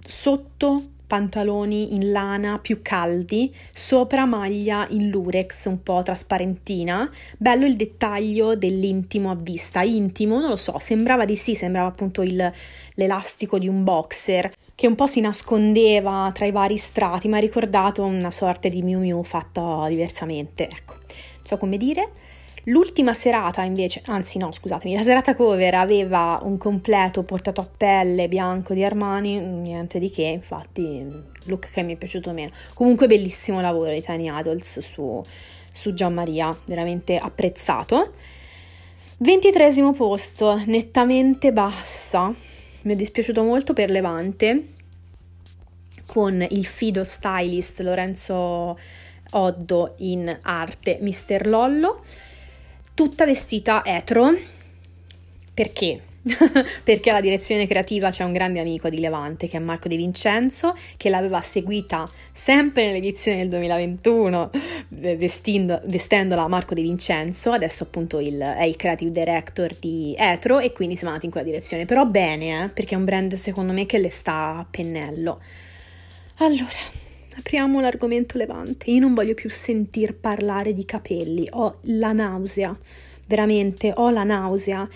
[0.00, 7.10] sotto pantaloni in lana più caldi, sopra maglia in lurex un po' trasparentina.
[7.36, 12.22] Bello il dettaglio dell'intimo a vista, intimo, non lo so, sembrava di sì, sembrava appunto
[12.22, 12.52] il,
[12.94, 17.40] l'elastico di un boxer che un po' si nascondeva tra i vari strati, mi ha
[17.40, 22.12] ricordato una sorta di Miu Miu fatta diversamente, ecco, non so come dire.
[22.68, 28.28] L'ultima serata invece, anzi no scusatemi, la serata cover aveva un completo portato a pelle
[28.28, 31.06] bianco di Armani, niente di che, infatti
[31.44, 32.50] look che mi è piaciuto meno.
[32.74, 35.22] Comunque bellissimo lavoro di Tiny Adults su,
[35.72, 38.10] su Gianmaria, veramente apprezzato.
[39.16, 42.30] Ventitresimo posto, nettamente bassa,
[42.82, 44.74] mi è dispiaciuto molto per Levante,
[46.04, 48.78] con il fido stylist Lorenzo
[49.30, 52.02] Oddo in arte Mister Lollo
[52.98, 54.36] tutta vestita etro.
[55.54, 56.02] Perché?
[56.82, 60.76] perché alla direzione creativa c'è un grande amico di Levante che è Marco De Vincenzo
[60.96, 64.50] che l'aveva seguita sempre nell'edizione del 2021
[64.88, 70.72] vestendo, vestendola Marco De Vincenzo adesso appunto il, è il creative director di Etro e
[70.72, 73.86] quindi siamo andati in quella direzione però bene eh, perché è un brand secondo me
[73.86, 75.40] che le sta a pennello
[76.38, 77.06] allora
[77.38, 78.90] apriamo l'argomento levante.
[78.90, 82.76] Io non voglio più sentir parlare di capelli, ho la nausea,
[83.26, 84.86] veramente ho la nausea.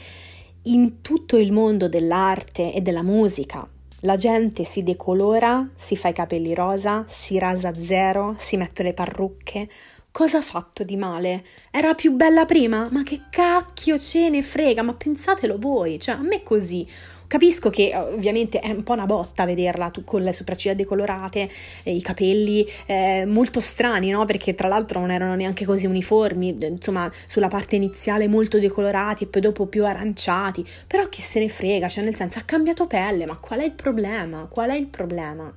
[0.64, 3.66] In tutto il mondo dell'arte e della musica,
[4.00, 8.82] la gente si decolora, si fa i capelli rosa, si rasa a zero, si mette
[8.82, 9.68] le parrucche.
[10.10, 11.44] Cosa ha fatto di male?
[11.70, 12.88] Era più bella prima?
[12.90, 14.82] Ma che cacchio ce ne frega?
[14.82, 16.86] Ma pensatelo voi, cioè a me così.
[17.32, 21.48] Capisco che ovviamente è un po' una botta vederla tu, con le sopracciglia decolorate,
[21.82, 24.26] eh, i capelli eh, molto strani, no?
[24.26, 29.26] Perché tra l'altro non erano neanche così uniformi, insomma, sulla parte iniziale molto decolorati e
[29.28, 30.62] poi dopo più aranciati.
[30.86, 33.72] Però chi se ne frega, cioè nel senso ha cambiato pelle, ma qual è il
[33.72, 34.46] problema?
[34.50, 35.50] Qual è il problema?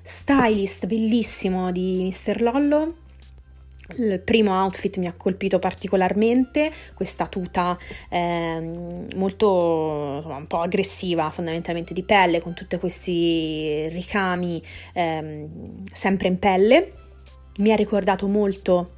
[0.00, 2.40] Stylist bellissimo di Mr.
[2.40, 2.94] Lollo
[3.96, 7.76] il primo outfit mi ha colpito particolarmente, questa tuta
[8.10, 15.48] eh, molto un po' aggressiva, fondamentalmente di pelle, con tutti questi ricami eh,
[15.92, 16.92] sempre in pelle.
[17.58, 18.97] Mi ha ricordato molto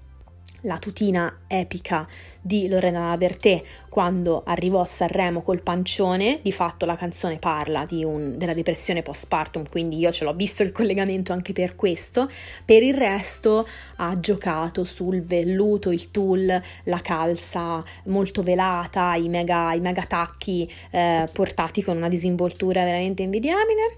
[0.63, 2.07] la tutina epica
[2.41, 8.37] di Lorena Bertè quando arrivò a Sanremo col pancione, di fatto la canzone parla un,
[8.37, 12.29] della depressione postpartum, quindi io ce l'ho visto il collegamento anche per questo,
[12.65, 19.73] per il resto ha giocato sul velluto, il tulle, la calza molto velata, i mega,
[19.75, 23.97] i mega tacchi eh, portati con una disinvoltura veramente invidiabile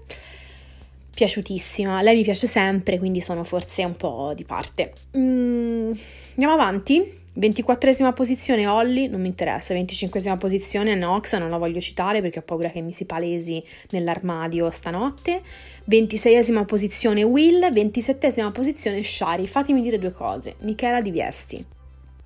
[1.13, 2.01] piaciutissima.
[2.01, 4.93] Lei mi piace sempre, quindi sono forse un po' di parte.
[5.17, 5.91] Mm,
[6.33, 7.21] andiamo avanti.
[7.35, 12.43] 24esima posizione Holly, non mi interessa, 25esima posizione Nox, non la voglio citare perché ho
[12.43, 15.41] paura che mi si palesi nell'armadio stanotte,
[15.89, 21.65] 26esima posizione Will, 27esima posizione Shari, fatemi dire due cose, Michela Di Viesti.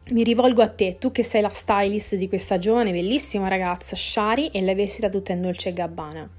[0.09, 4.49] Mi rivolgo a te, tu che sei la stylist di questa giovane, bellissima ragazza Shari
[4.49, 6.29] e l'hai vestita tutta in Dolce Gabbana.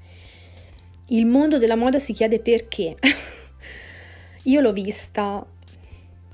[1.07, 2.97] Il mondo della moda si chiede perché.
[4.45, 5.47] Io l'ho vista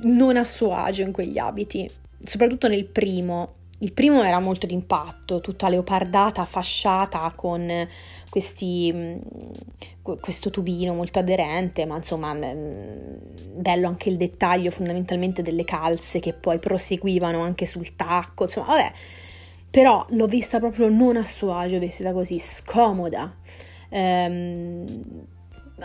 [0.03, 1.89] non a suo agio in quegli abiti,
[2.23, 3.63] soprattutto nel primo.
[3.79, 7.87] Il primo era molto d'impatto, tutta leopardata, fasciata con
[8.31, 9.19] questi, mm,
[10.21, 13.17] questo tubino molto aderente, ma insomma mm,
[13.57, 18.93] bello anche il dettaglio fondamentalmente delle calze che poi proseguivano anche sul tacco, insomma vabbè,
[19.71, 23.35] però l'ho vista proprio non a suo agio, vestita così, scomoda.
[23.91, 24.85] Ehm,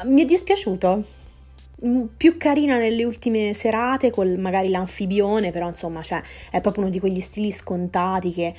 [0.03, 1.03] mi è dispiaciuto.
[1.85, 6.91] Mm, più carina nelle ultime serate, con magari l'anfibione, però insomma, cioè, è proprio uno
[6.91, 8.53] di quegli stili scontati che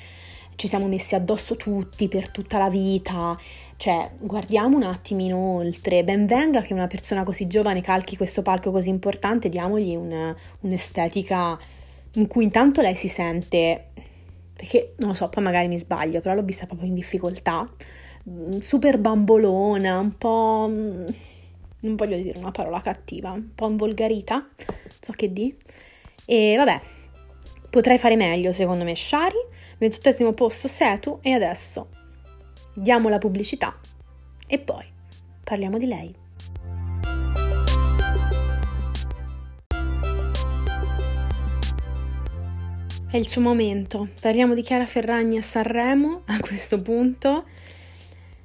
[0.56, 3.36] ci siamo messi addosso tutti per tutta la vita.
[3.76, 6.04] Cioè, guardiamo un attimino oltre.
[6.04, 11.58] Ben venga che una persona così giovane calchi questo palco così importante, diamogli una, un'estetica
[12.14, 13.88] in cui intanto lei si sente,
[14.54, 17.66] perché non lo so, poi magari mi sbaglio, però l'ho vista proprio in difficoltà
[18.28, 20.70] Mm, super bambolona, un po'...
[21.80, 24.48] Non voglio dire una parola cattiva, un po' involgarita,
[25.00, 25.54] so che di.
[26.26, 26.80] E vabbè,
[27.70, 28.94] potrei fare meglio secondo me.
[28.94, 29.38] Shari,
[29.78, 31.88] 28 posto Setu e adesso
[32.74, 33.78] diamo la pubblicità
[34.46, 34.84] e poi
[35.42, 36.14] parliamo di lei.
[43.10, 44.08] È il suo momento.
[44.20, 47.44] Parliamo di Chiara Ferragni a Sanremo a questo punto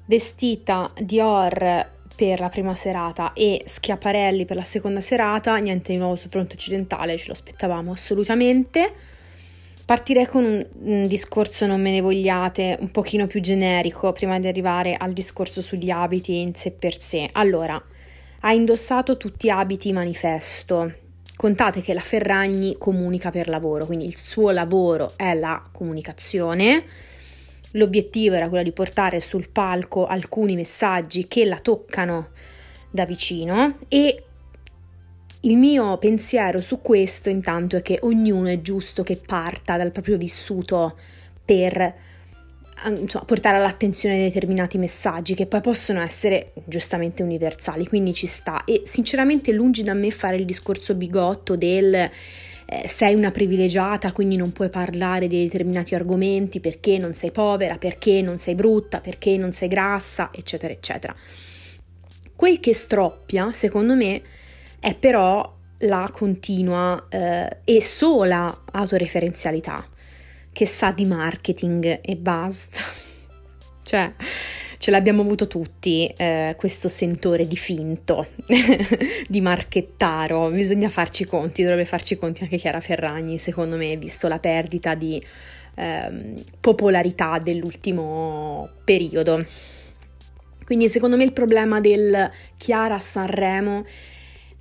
[0.05, 6.15] vestita Dior per la prima serata e Schiaparelli per la seconda serata, niente di nuovo
[6.15, 8.93] sul fronte occidentale, ce lo aspettavamo assolutamente.
[9.86, 14.47] Partirei con un, un, discorso, non me ne vogliate, un pochino più generico prima di
[14.47, 17.30] arrivare al discorso sugli abiti in sé per sé.
[17.34, 17.82] Allora,
[18.39, 20.93] ha indossato tutti abiti manifesto.
[21.36, 26.84] Contate che la Ferragni comunica per lavoro, quindi il suo lavoro è la comunicazione
[27.75, 32.29] L'obiettivo era quello di portare sul palco alcuni messaggi che la toccano
[32.89, 34.23] da vicino e
[35.41, 40.17] il mio pensiero su questo intanto è che ognuno è giusto che parta dal proprio
[40.17, 40.97] vissuto
[41.43, 41.93] per
[42.88, 48.63] insomma, portare all'attenzione determinati messaggi che poi possono essere giustamente universali, quindi ci sta.
[48.63, 52.09] E sinceramente lungi da me fare il discorso bigotto del
[52.65, 57.78] eh, sei una privilegiata, quindi non puoi parlare di determinati argomenti perché non sei povera,
[57.78, 61.15] perché non sei brutta, perché non sei grassa, eccetera, eccetera.
[62.36, 64.21] Quel che stroppia, secondo me,
[64.80, 69.88] è però la continua eh, e sola autoreferenzialità
[70.51, 72.80] che sa di marketing e basta.
[73.84, 74.13] cioè,
[74.77, 78.27] ce l'abbiamo avuto tutti eh, questo sentore di finto,
[79.27, 84.39] di marchettaro, bisogna farci conti, dovrebbe farci conti anche Chiara Ferragni, secondo me, visto la
[84.39, 85.21] perdita di
[85.75, 89.39] eh, popolarità dell'ultimo periodo.
[90.65, 93.86] Quindi secondo me il problema del Chiara Sanremo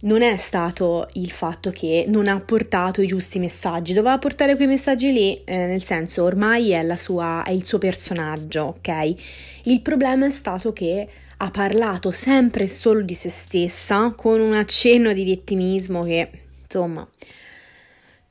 [0.00, 4.66] non è stato il fatto che non ha portato i giusti messaggi, doveva portare quei
[4.66, 9.14] messaggi lì, eh, nel senso ormai è, sua, è il suo personaggio, ok?
[9.64, 15.12] Il problema è stato che ha parlato sempre solo di se stessa con un accenno
[15.12, 16.30] di vittimismo che,
[16.62, 17.08] insomma,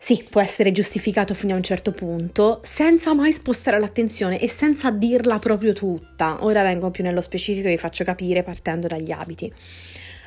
[0.03, 4.91] sì, può essere giustificato fino a un certo punto, senza mai spostare l'attenzione e senza
[4.91, 6.43] dirla proprio tutta.
[6.43, 9.49] Ora vengo più nello specifico e vi faccio capire partendo dagli abiti.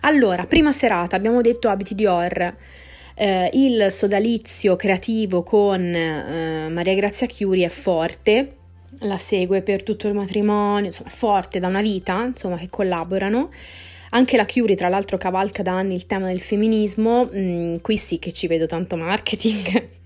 [0.07, 2.55] Allora, prima serata abbiamo detto abiti Dior.
[3.17, 8.57] Eh, il sodalizio creativo con eh, Maria Grazia Chiuri è forte,
[9.01, 13.51] la segue per tutto il matrimonio, insomma, è forte da una vita, insomma, che collaborano.
[14.11, 17.29] Anche la Curie, tra l'altro, cavalca da anni il tema del femminismo.
[17.35, 19.89] Mm, qui sì che ci vedo tanto marketing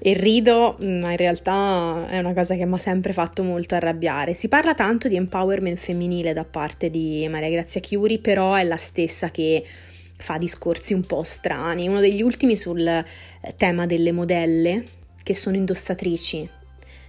[0.00, 4.34] e rido, ma in realtà è una cosa che mi ha sempre fatto molto arrabbiare.
[4.34, 8.76] Si parla tanto di empowerment femminile da parte di Maria Grazia Chiuri, però è la
[8.76, 9.64] stessa che
[10.18, 11.88] fa discorsi un po' strani.
[11.88, 13.04] Uno degli ultimi sul eh,
[13.56, 14.84] tema delle modelle
[15.22, 16.48] che sono indossatrici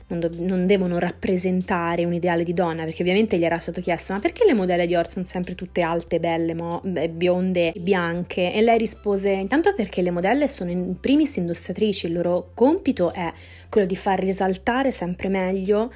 [0.08, 4.14] non, do- non, devono rappresentare un ideale di donna, perché ovviamente gli era stato chiesto
[4.14, 8.54] ma perché le modelle di Dior sono sempre tutte alte, belle, mo- bionde bianche?
[8.54, 13.32] E lei rispose intanto perché le modelle sono in primis indossatrici, il loro compito è
[13.70, 15.92] quello di far risaltare sempre meglio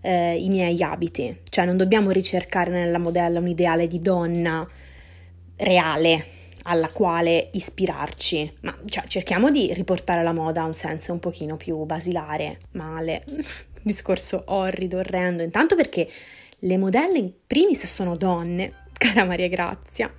[0.00, 4.66] eh, i miei abiti, cioè non dobbiamo ricercare nella modella un ideale di donna
[5.56, 6.26] reale,
[6.66, 11.56] alla quale ispirarci, ma cioè, cerchiamo di riportare la moda a un senso un pochino
[11.56, 13.24] più basilare, male,
[13.82, 16.08] discorso orrido, orrendo, intanto perché
[16.60, 20.12] le modelle in primis sono donne, cara Maria Grazia,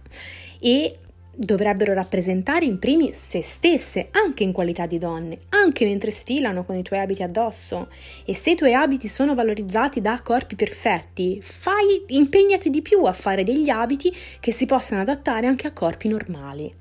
[0.59, 0.99] e
[1.37, 6.75] dovrebbero rappresentare in primis se stesse, anche in qualità di donne, anche mentre sfilano con
[6.75, 7.89] i tuoi abiti addosso.
[8.25, 13.13] E se i tuoi abiti sono valorizzati da corpi perfetti, fai, impegnati di più a
[13.13, 16.73] fare degli abiti che si possano adattare anche a corpi normali.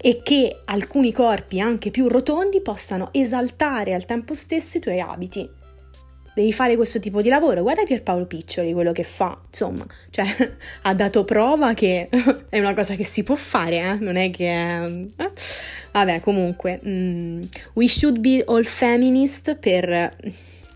[0.00, 5.57] E che alcuni corpi anche più rotondi possano esaltare al tempo stesso i tuoi abiti
[6.38, 7.62] devi fare questo tipo di lavoro.
[7.62, 10.24] Guarda Pierpaolo Piccioli, quello che fa, insomma, cioè
[10.82, 12.08] ha dato prova che
[12.48, 13.94] è una cosa che si può fare, eh?
[13.94, 15.08] non è che...
[15.16, 15.30] Eh?
[15.90, 20.16] Vabbè, comunque, mm, we should be all feminist per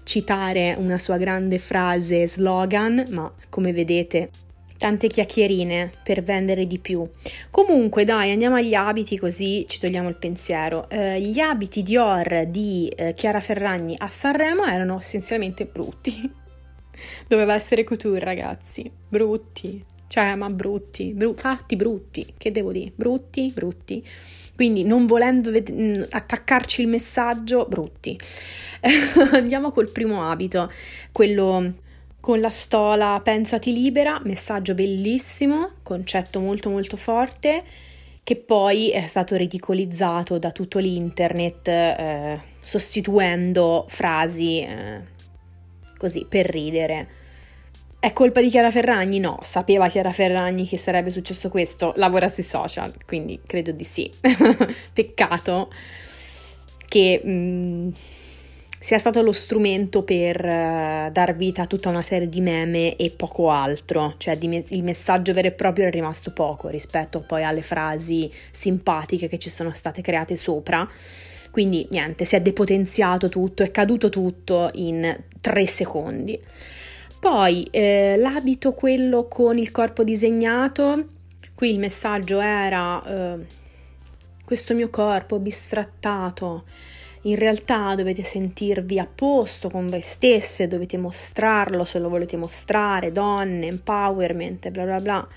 [0.03, 4.31] citare una sua grande frase slogan, ma come vedete
[4.83, 7.09] tante chiacchierine per vendere di più.
[7.53, 10.91] Comunque, dai, andiamo agli abiti così ci togliamo il pensiero.
[10.91, 16.29] Eh, gli abiti Dior di eh, Chiara Ferragni a Sanremo erano essenzialmente brutti.
[17.29, 18.91] Doveva essere couture, ragazzi.
[19.09, 19.81] Brutti.
[20.09, 22.91] Cioè, ma brutti, bru- fatti brutti, che devo dire?
[22.93, 24.05] Brutti, brutti.
[24.57, 28.19] Quindi non volendo ved- mm, attaccarci il messaggio, brutti.
[29.33, 30.69] Andiamo col primo abito,
[31.13, 31.75] quello
[32.23, 37.65] con la stola Pensati libera, messaggio bellissimo, concetto molto molto forte,
[38.23, 45.01] che poi è stato ridicolizzato da tutto l'internet eh, sostituendo frasi eh,
[45.99, 47.09] così per ridere.
[47.99, 49.19] È colpa di Chiara Ferragni?
[49.19, 54.09] No, sapeva Chiara Ferragni che sarebbe successo questo, lavora sui social, quindi credo di sì.
[54.95, 55.73] Peccato
[56.87, 57.21] che...
[57.21, 57.91] Mh, mm,
[58.83, 63.11] sia stato lo strumento per uh, dar vita a tutta una serie di meme e
[63.11, 67.63] poco altro, cioè me- il messaggio vero e proprio è rimasto poco rispetto poi alle
[67.63, 70.89] frasi simpatiche che ci sono state create sopra.
[71.53, 76.37] Quindi niente, si è depotenziato tutto, è caduto tutto in tre secondi.
[77.21, 81.07] Poi eh, l'abito, quello con il corpo disegnato,
[81.55, 83.47] qui il messaggio era eh,
[84.45, 86.65] questo mio corpo bistrattato
[87.23, 93.13] in realtà dovete sentirvi a posto con voi stesse, dovete mostrarlo se lo volete mostrare,
[93.13, 95.29] donne, empowerment, bla bla bla.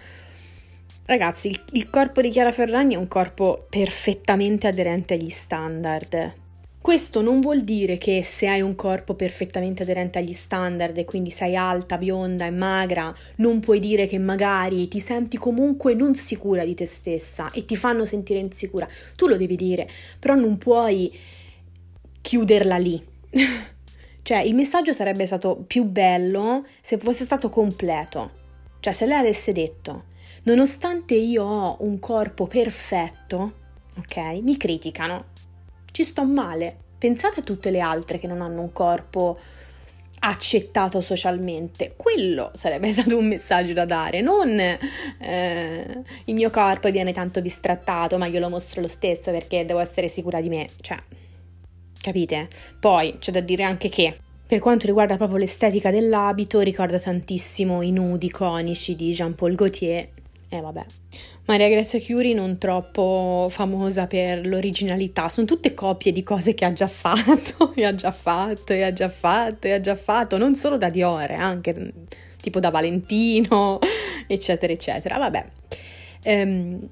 [1.06, 6.34] Ragazzi, il, il corpo di Chiara Ferragni è un corpo perfettamente aderente agli standard.
[6.82, 11.32] Questo non vuol dire che se hai un corpo perfettamente aderente agli standard e quindi
[11.32, 16.64] sei alta, bionda e magra, non puoi dire che magari ti senti comunque non sicura
[16.64, 18.88] di te stessa e ti fanno sentire insicura.
[19.16, 19.88] Tu lo devi dire,
[20.20, 21.12] però non puoi
[22.26, 23.00] chiuderla lì.
[24.24, 28.32] cioè, il messaggio sarebbe stato più bello se fosse stato completo.
[28.80, 30.06] Cioè, se lei avesse detto,
[30.46, 33.54] nonostante io ho un corpo perfetto,
[34.00, 35.26] ok, mi criticano,
[35.92, 36.76] ci sto male.
[36.98, 39.38] Pensate a tutte le altre che non hanno un corpo
[40.22, 41.94] accettato socialmente.
[41.96, 48.18] Quello sarebbe stato un messaggio da dare, non eh, il mio corpo viene tanto bistrattato,
[48.18, 50.70] ma io lo mostro lo stesso perché devo essere sicura di me.
[50.82, 50.98] Cioè,
[52.06, 52.48] capite?
[52.80, 57.92] Poi c'è da dire anche che per quanto riguarda proprio l'estetica dell'abito, ricorda tantissimo i
[57.92, 60.08] nudi iconici di Jean-Paul Gaultier.
[60.48, 60.86] E eh, vabbè,
[61.46, 66.74] Maria Grazia Chiuri non troppo famosa per l'originalità, sono tutte copie di cose che ha
[66.74, 70.56] già fatto, e ha già fatto, e ha già fatto, e ha già fatto, non
[70.56, 71.92] solo da Dior, eh, anche
[72.40, 73.80] tipo da Valentino,
[74.28, 75.18] eccetera, eccetera.
[75.18, 75.46] Vabbè.
[76.22, 76.88] Ehm,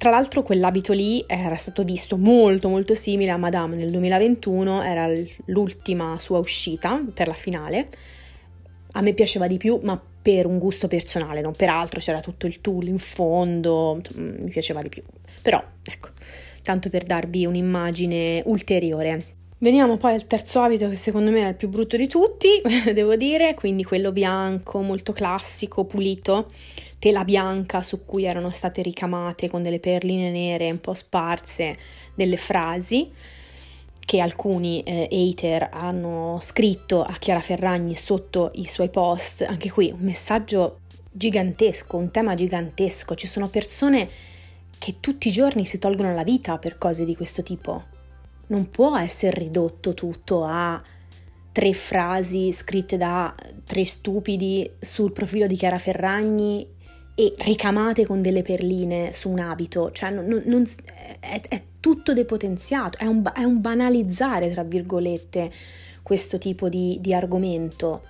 [0.00, 5.06] tra l'altro quell'abito lì era stato visto molto molto simile a Madame nel 2021, era
[5.44, 7.88] l'ultima sua uscita per la finale.
[8.92, 12.46] A me piaceva di più, ma per un gusto personale, non per altro, c'era tutto
[12.46, 15.02] il tool in fondo, mi piaceva di più.
[15.42, 16.08] Però, ecco,
[16.62, 19.22] tanto per darvi un'immagine ulteriore.
[19.58, 22.48] Veniamo poi al terzo abito che secondo me era il più brutto di tutti,
[22.94, 26.50] devo dire, quindi quello bianco, molto classico, pulito,
[27.00, 31.76] tela bianca su cui erano state ricamate con delle perline nere un po' sparse
[32.14, 33.10] delle frasi
[34.04, 39.90] che alcuni eh, hater hanno scritto a Chiara Ferragni sotto i suoi post, anche qui
[39.90, 40.80] un messaggio
[41.10, 44.08] gigantesco, un tema gigantesco, ci sono persone
[44.78, 47.84] che tutti i giorni si tolgono la vita per cose di questo tipo.
[48.48, 50.82] Non può essere ridotto tutto a
[51.52, 53.32] tre frasi scritte da
[53.64, 56.66] tre stupidi sul profilo di Chiara Ferragni
[57.20, 60.64] e ricamate con delle perline su un abito, cioè non, non,
[61.20, 65.50] è, è, tutto depotenziato, è un, è un, banalizzare, tra virgolette,
[66.02, 68.04] questo tipo di, di argomento.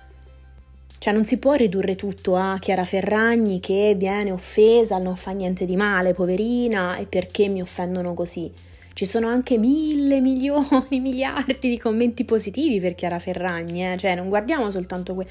[0.97, 5.65] Cioè non si può ridurre tutto a Chiara Ferragni che viene offesa, non fa niente
[5.65, 8.49] di male, poverina, e perché mi offendono così.
[8.93, 13.97] Ci sono anche mille, milioni, miliardi di commenti positivi per Chiara Ferragni, eh?
[13.97, 15.29] cioè non guardiamo soltanto quello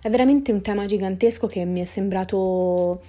[0.00, 3.02] è veramente un tema gigantesco che mi è sembrato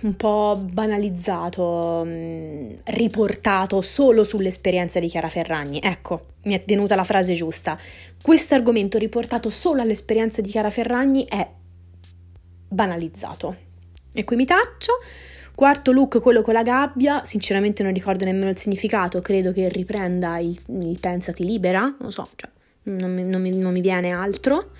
[0.00, 5.80] un po' banalizzato, mm, riportato solo sull'esperienza di Chiara Ferragni.
[5.82, 7.78] Ecco, mi è venuta la frase giusta.
[8.20, 11.48] Questo argomento riportato solo all'esperienza di Chiara Ferragni è
[12.68, 13.56] banalizzato.
[14.12, 14.94] E qui mi taccio.
[15.54, 20.38] Quarto look, quello con la gabbia, sinceramente non ricordo nemmeno il significato, credo che riprenda
[20.38, 22.50] il, il pensati libera, non so, cioè,
[22.84, 24.70] non, mi, non, mi, non mi viene altro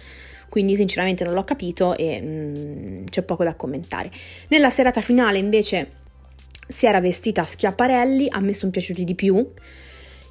[0.52, 4.10] quindi sinceramente non l'ho capito e mm, c'è poco da commentare.
[4.48, 5.92] Nella serata finale invece
[6.68, 9.50] si era vestita a Schiaparelli, a me sono piaciuti di più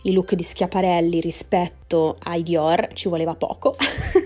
[0.03, 3.75] i look di Schiaparelli rispetto ai Dior, ci voleva poco,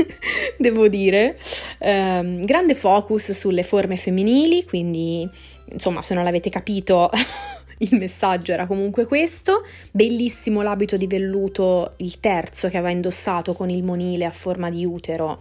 [0.59, 1.39] devo dire.
[1.79, 5.25] Um, grande focus sulle forme femminili, quindi
[5.71, 7.09] insomma se non l'avete capito
[7.79, 9.63] il messaggio era comunque questo.
[9.93, 14.83] Bellissimo l'abito di velluto, il terzo che aveva indossato con il monile a forma di
[14.83, 15.39] utero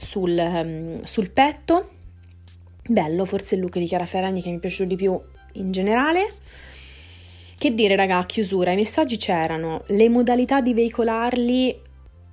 [0.00, 1.90] sul, um, sul petto.
[2.88, 5.20] Bello, forse il look di Chiara Ferragni che mi è piaciuto di più
[5.52, 6.32] in generale.
[7.56, 11.88] Che dire, raga, a chiusura, i messaggi c'erano, le modalità di veicolarli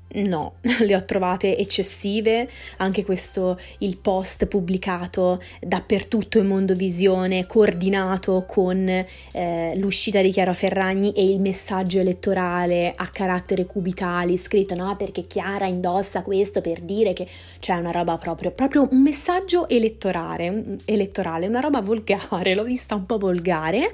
[0.10, 0.54] No,
[0.86, 2.48] le ho trovate eccessive,
[2.78, 11.12] anche questo il post pubblicato dappertutto in Mondovisione, coordinato con eh, l'uscita di Chiara Ferragni
[11.12, 17.12] e il messaggio elettorale a carattere cubitali, scritto no perché Chiara indossa questo per dire
[17.12, 17.28] che
[17.60, 23.06] c'è una roba proprio, proprio un messaggio elettorale, elettorale, una roba volgare, l'ho vista un
[23.06, 23.92] po' volgare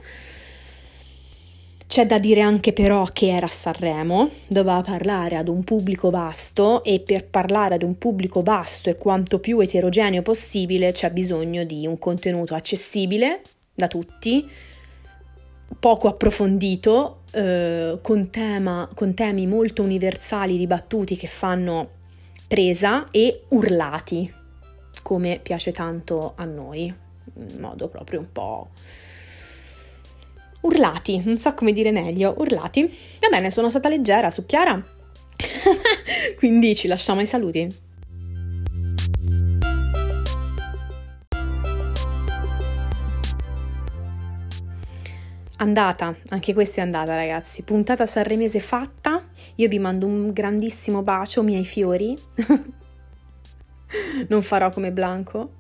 [1.94, 6.84] c'è da dire anche però che era a Sanremo, doveva parlare ad un pubblico vasto
[6.84, 11.86] e per parlare ad un pubblico vasto e quanto più eterogeneo possibile c'è bisogno di
[11.86, 13.42] un contenuto accessibile
[13.76, 14.50] da tutti,
[15.78, 21.90] poco approfondito, eh, con, tema, con temi molto universali, dibattuti che fanno
[22.48, 24.34] presa e urlati,
[25.04, 26.92] come piace tanto a noi,
[27.36, 28.70] in modo proprio un po'
[30.64, 32.84] urlati, non so come dire meglio, urlati.
[33.20, 34.82] Va bene, sono stata leggera su Chiara,
[36.38, 37.82] quindi ci lasciamo ai saluti.
[45.58, 49.24] Andata, anche questa è andata ragazzi, puntata sanremese fatta,
[49.56, 52.18] io vi mando un grandissimo bacio, miei fiori,
[54.28, 55.54] non farò come Blanco.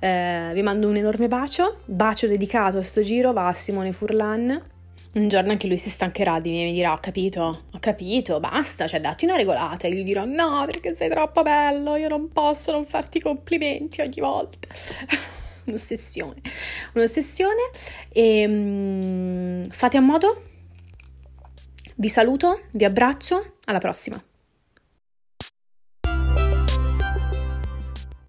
[0.00, 4.68] Eh, vi mando un enorme bacio, bacio dedicato a sto giro, va a Simone Furlan.
[5.12, 8.40] Un giorno anche lui si stancherà di me e mi dirà: Ho capito, ho capito,
[8.40, 9.86] basta, cioè datti una regolata.
[9.86, 14.20] E gli dirò: No, perché sei troppo bello, io non posso non farti complimenti ogni
[14.20, 14.68] volta.
[15.66, 16.40] un'ossessione,
[16.94, 17.70] un'ossessione.
[18.10, 20.44] E um, fate a modo.
[21.96, 24.22] Vi saluto, vi abbraccio, alla prossima.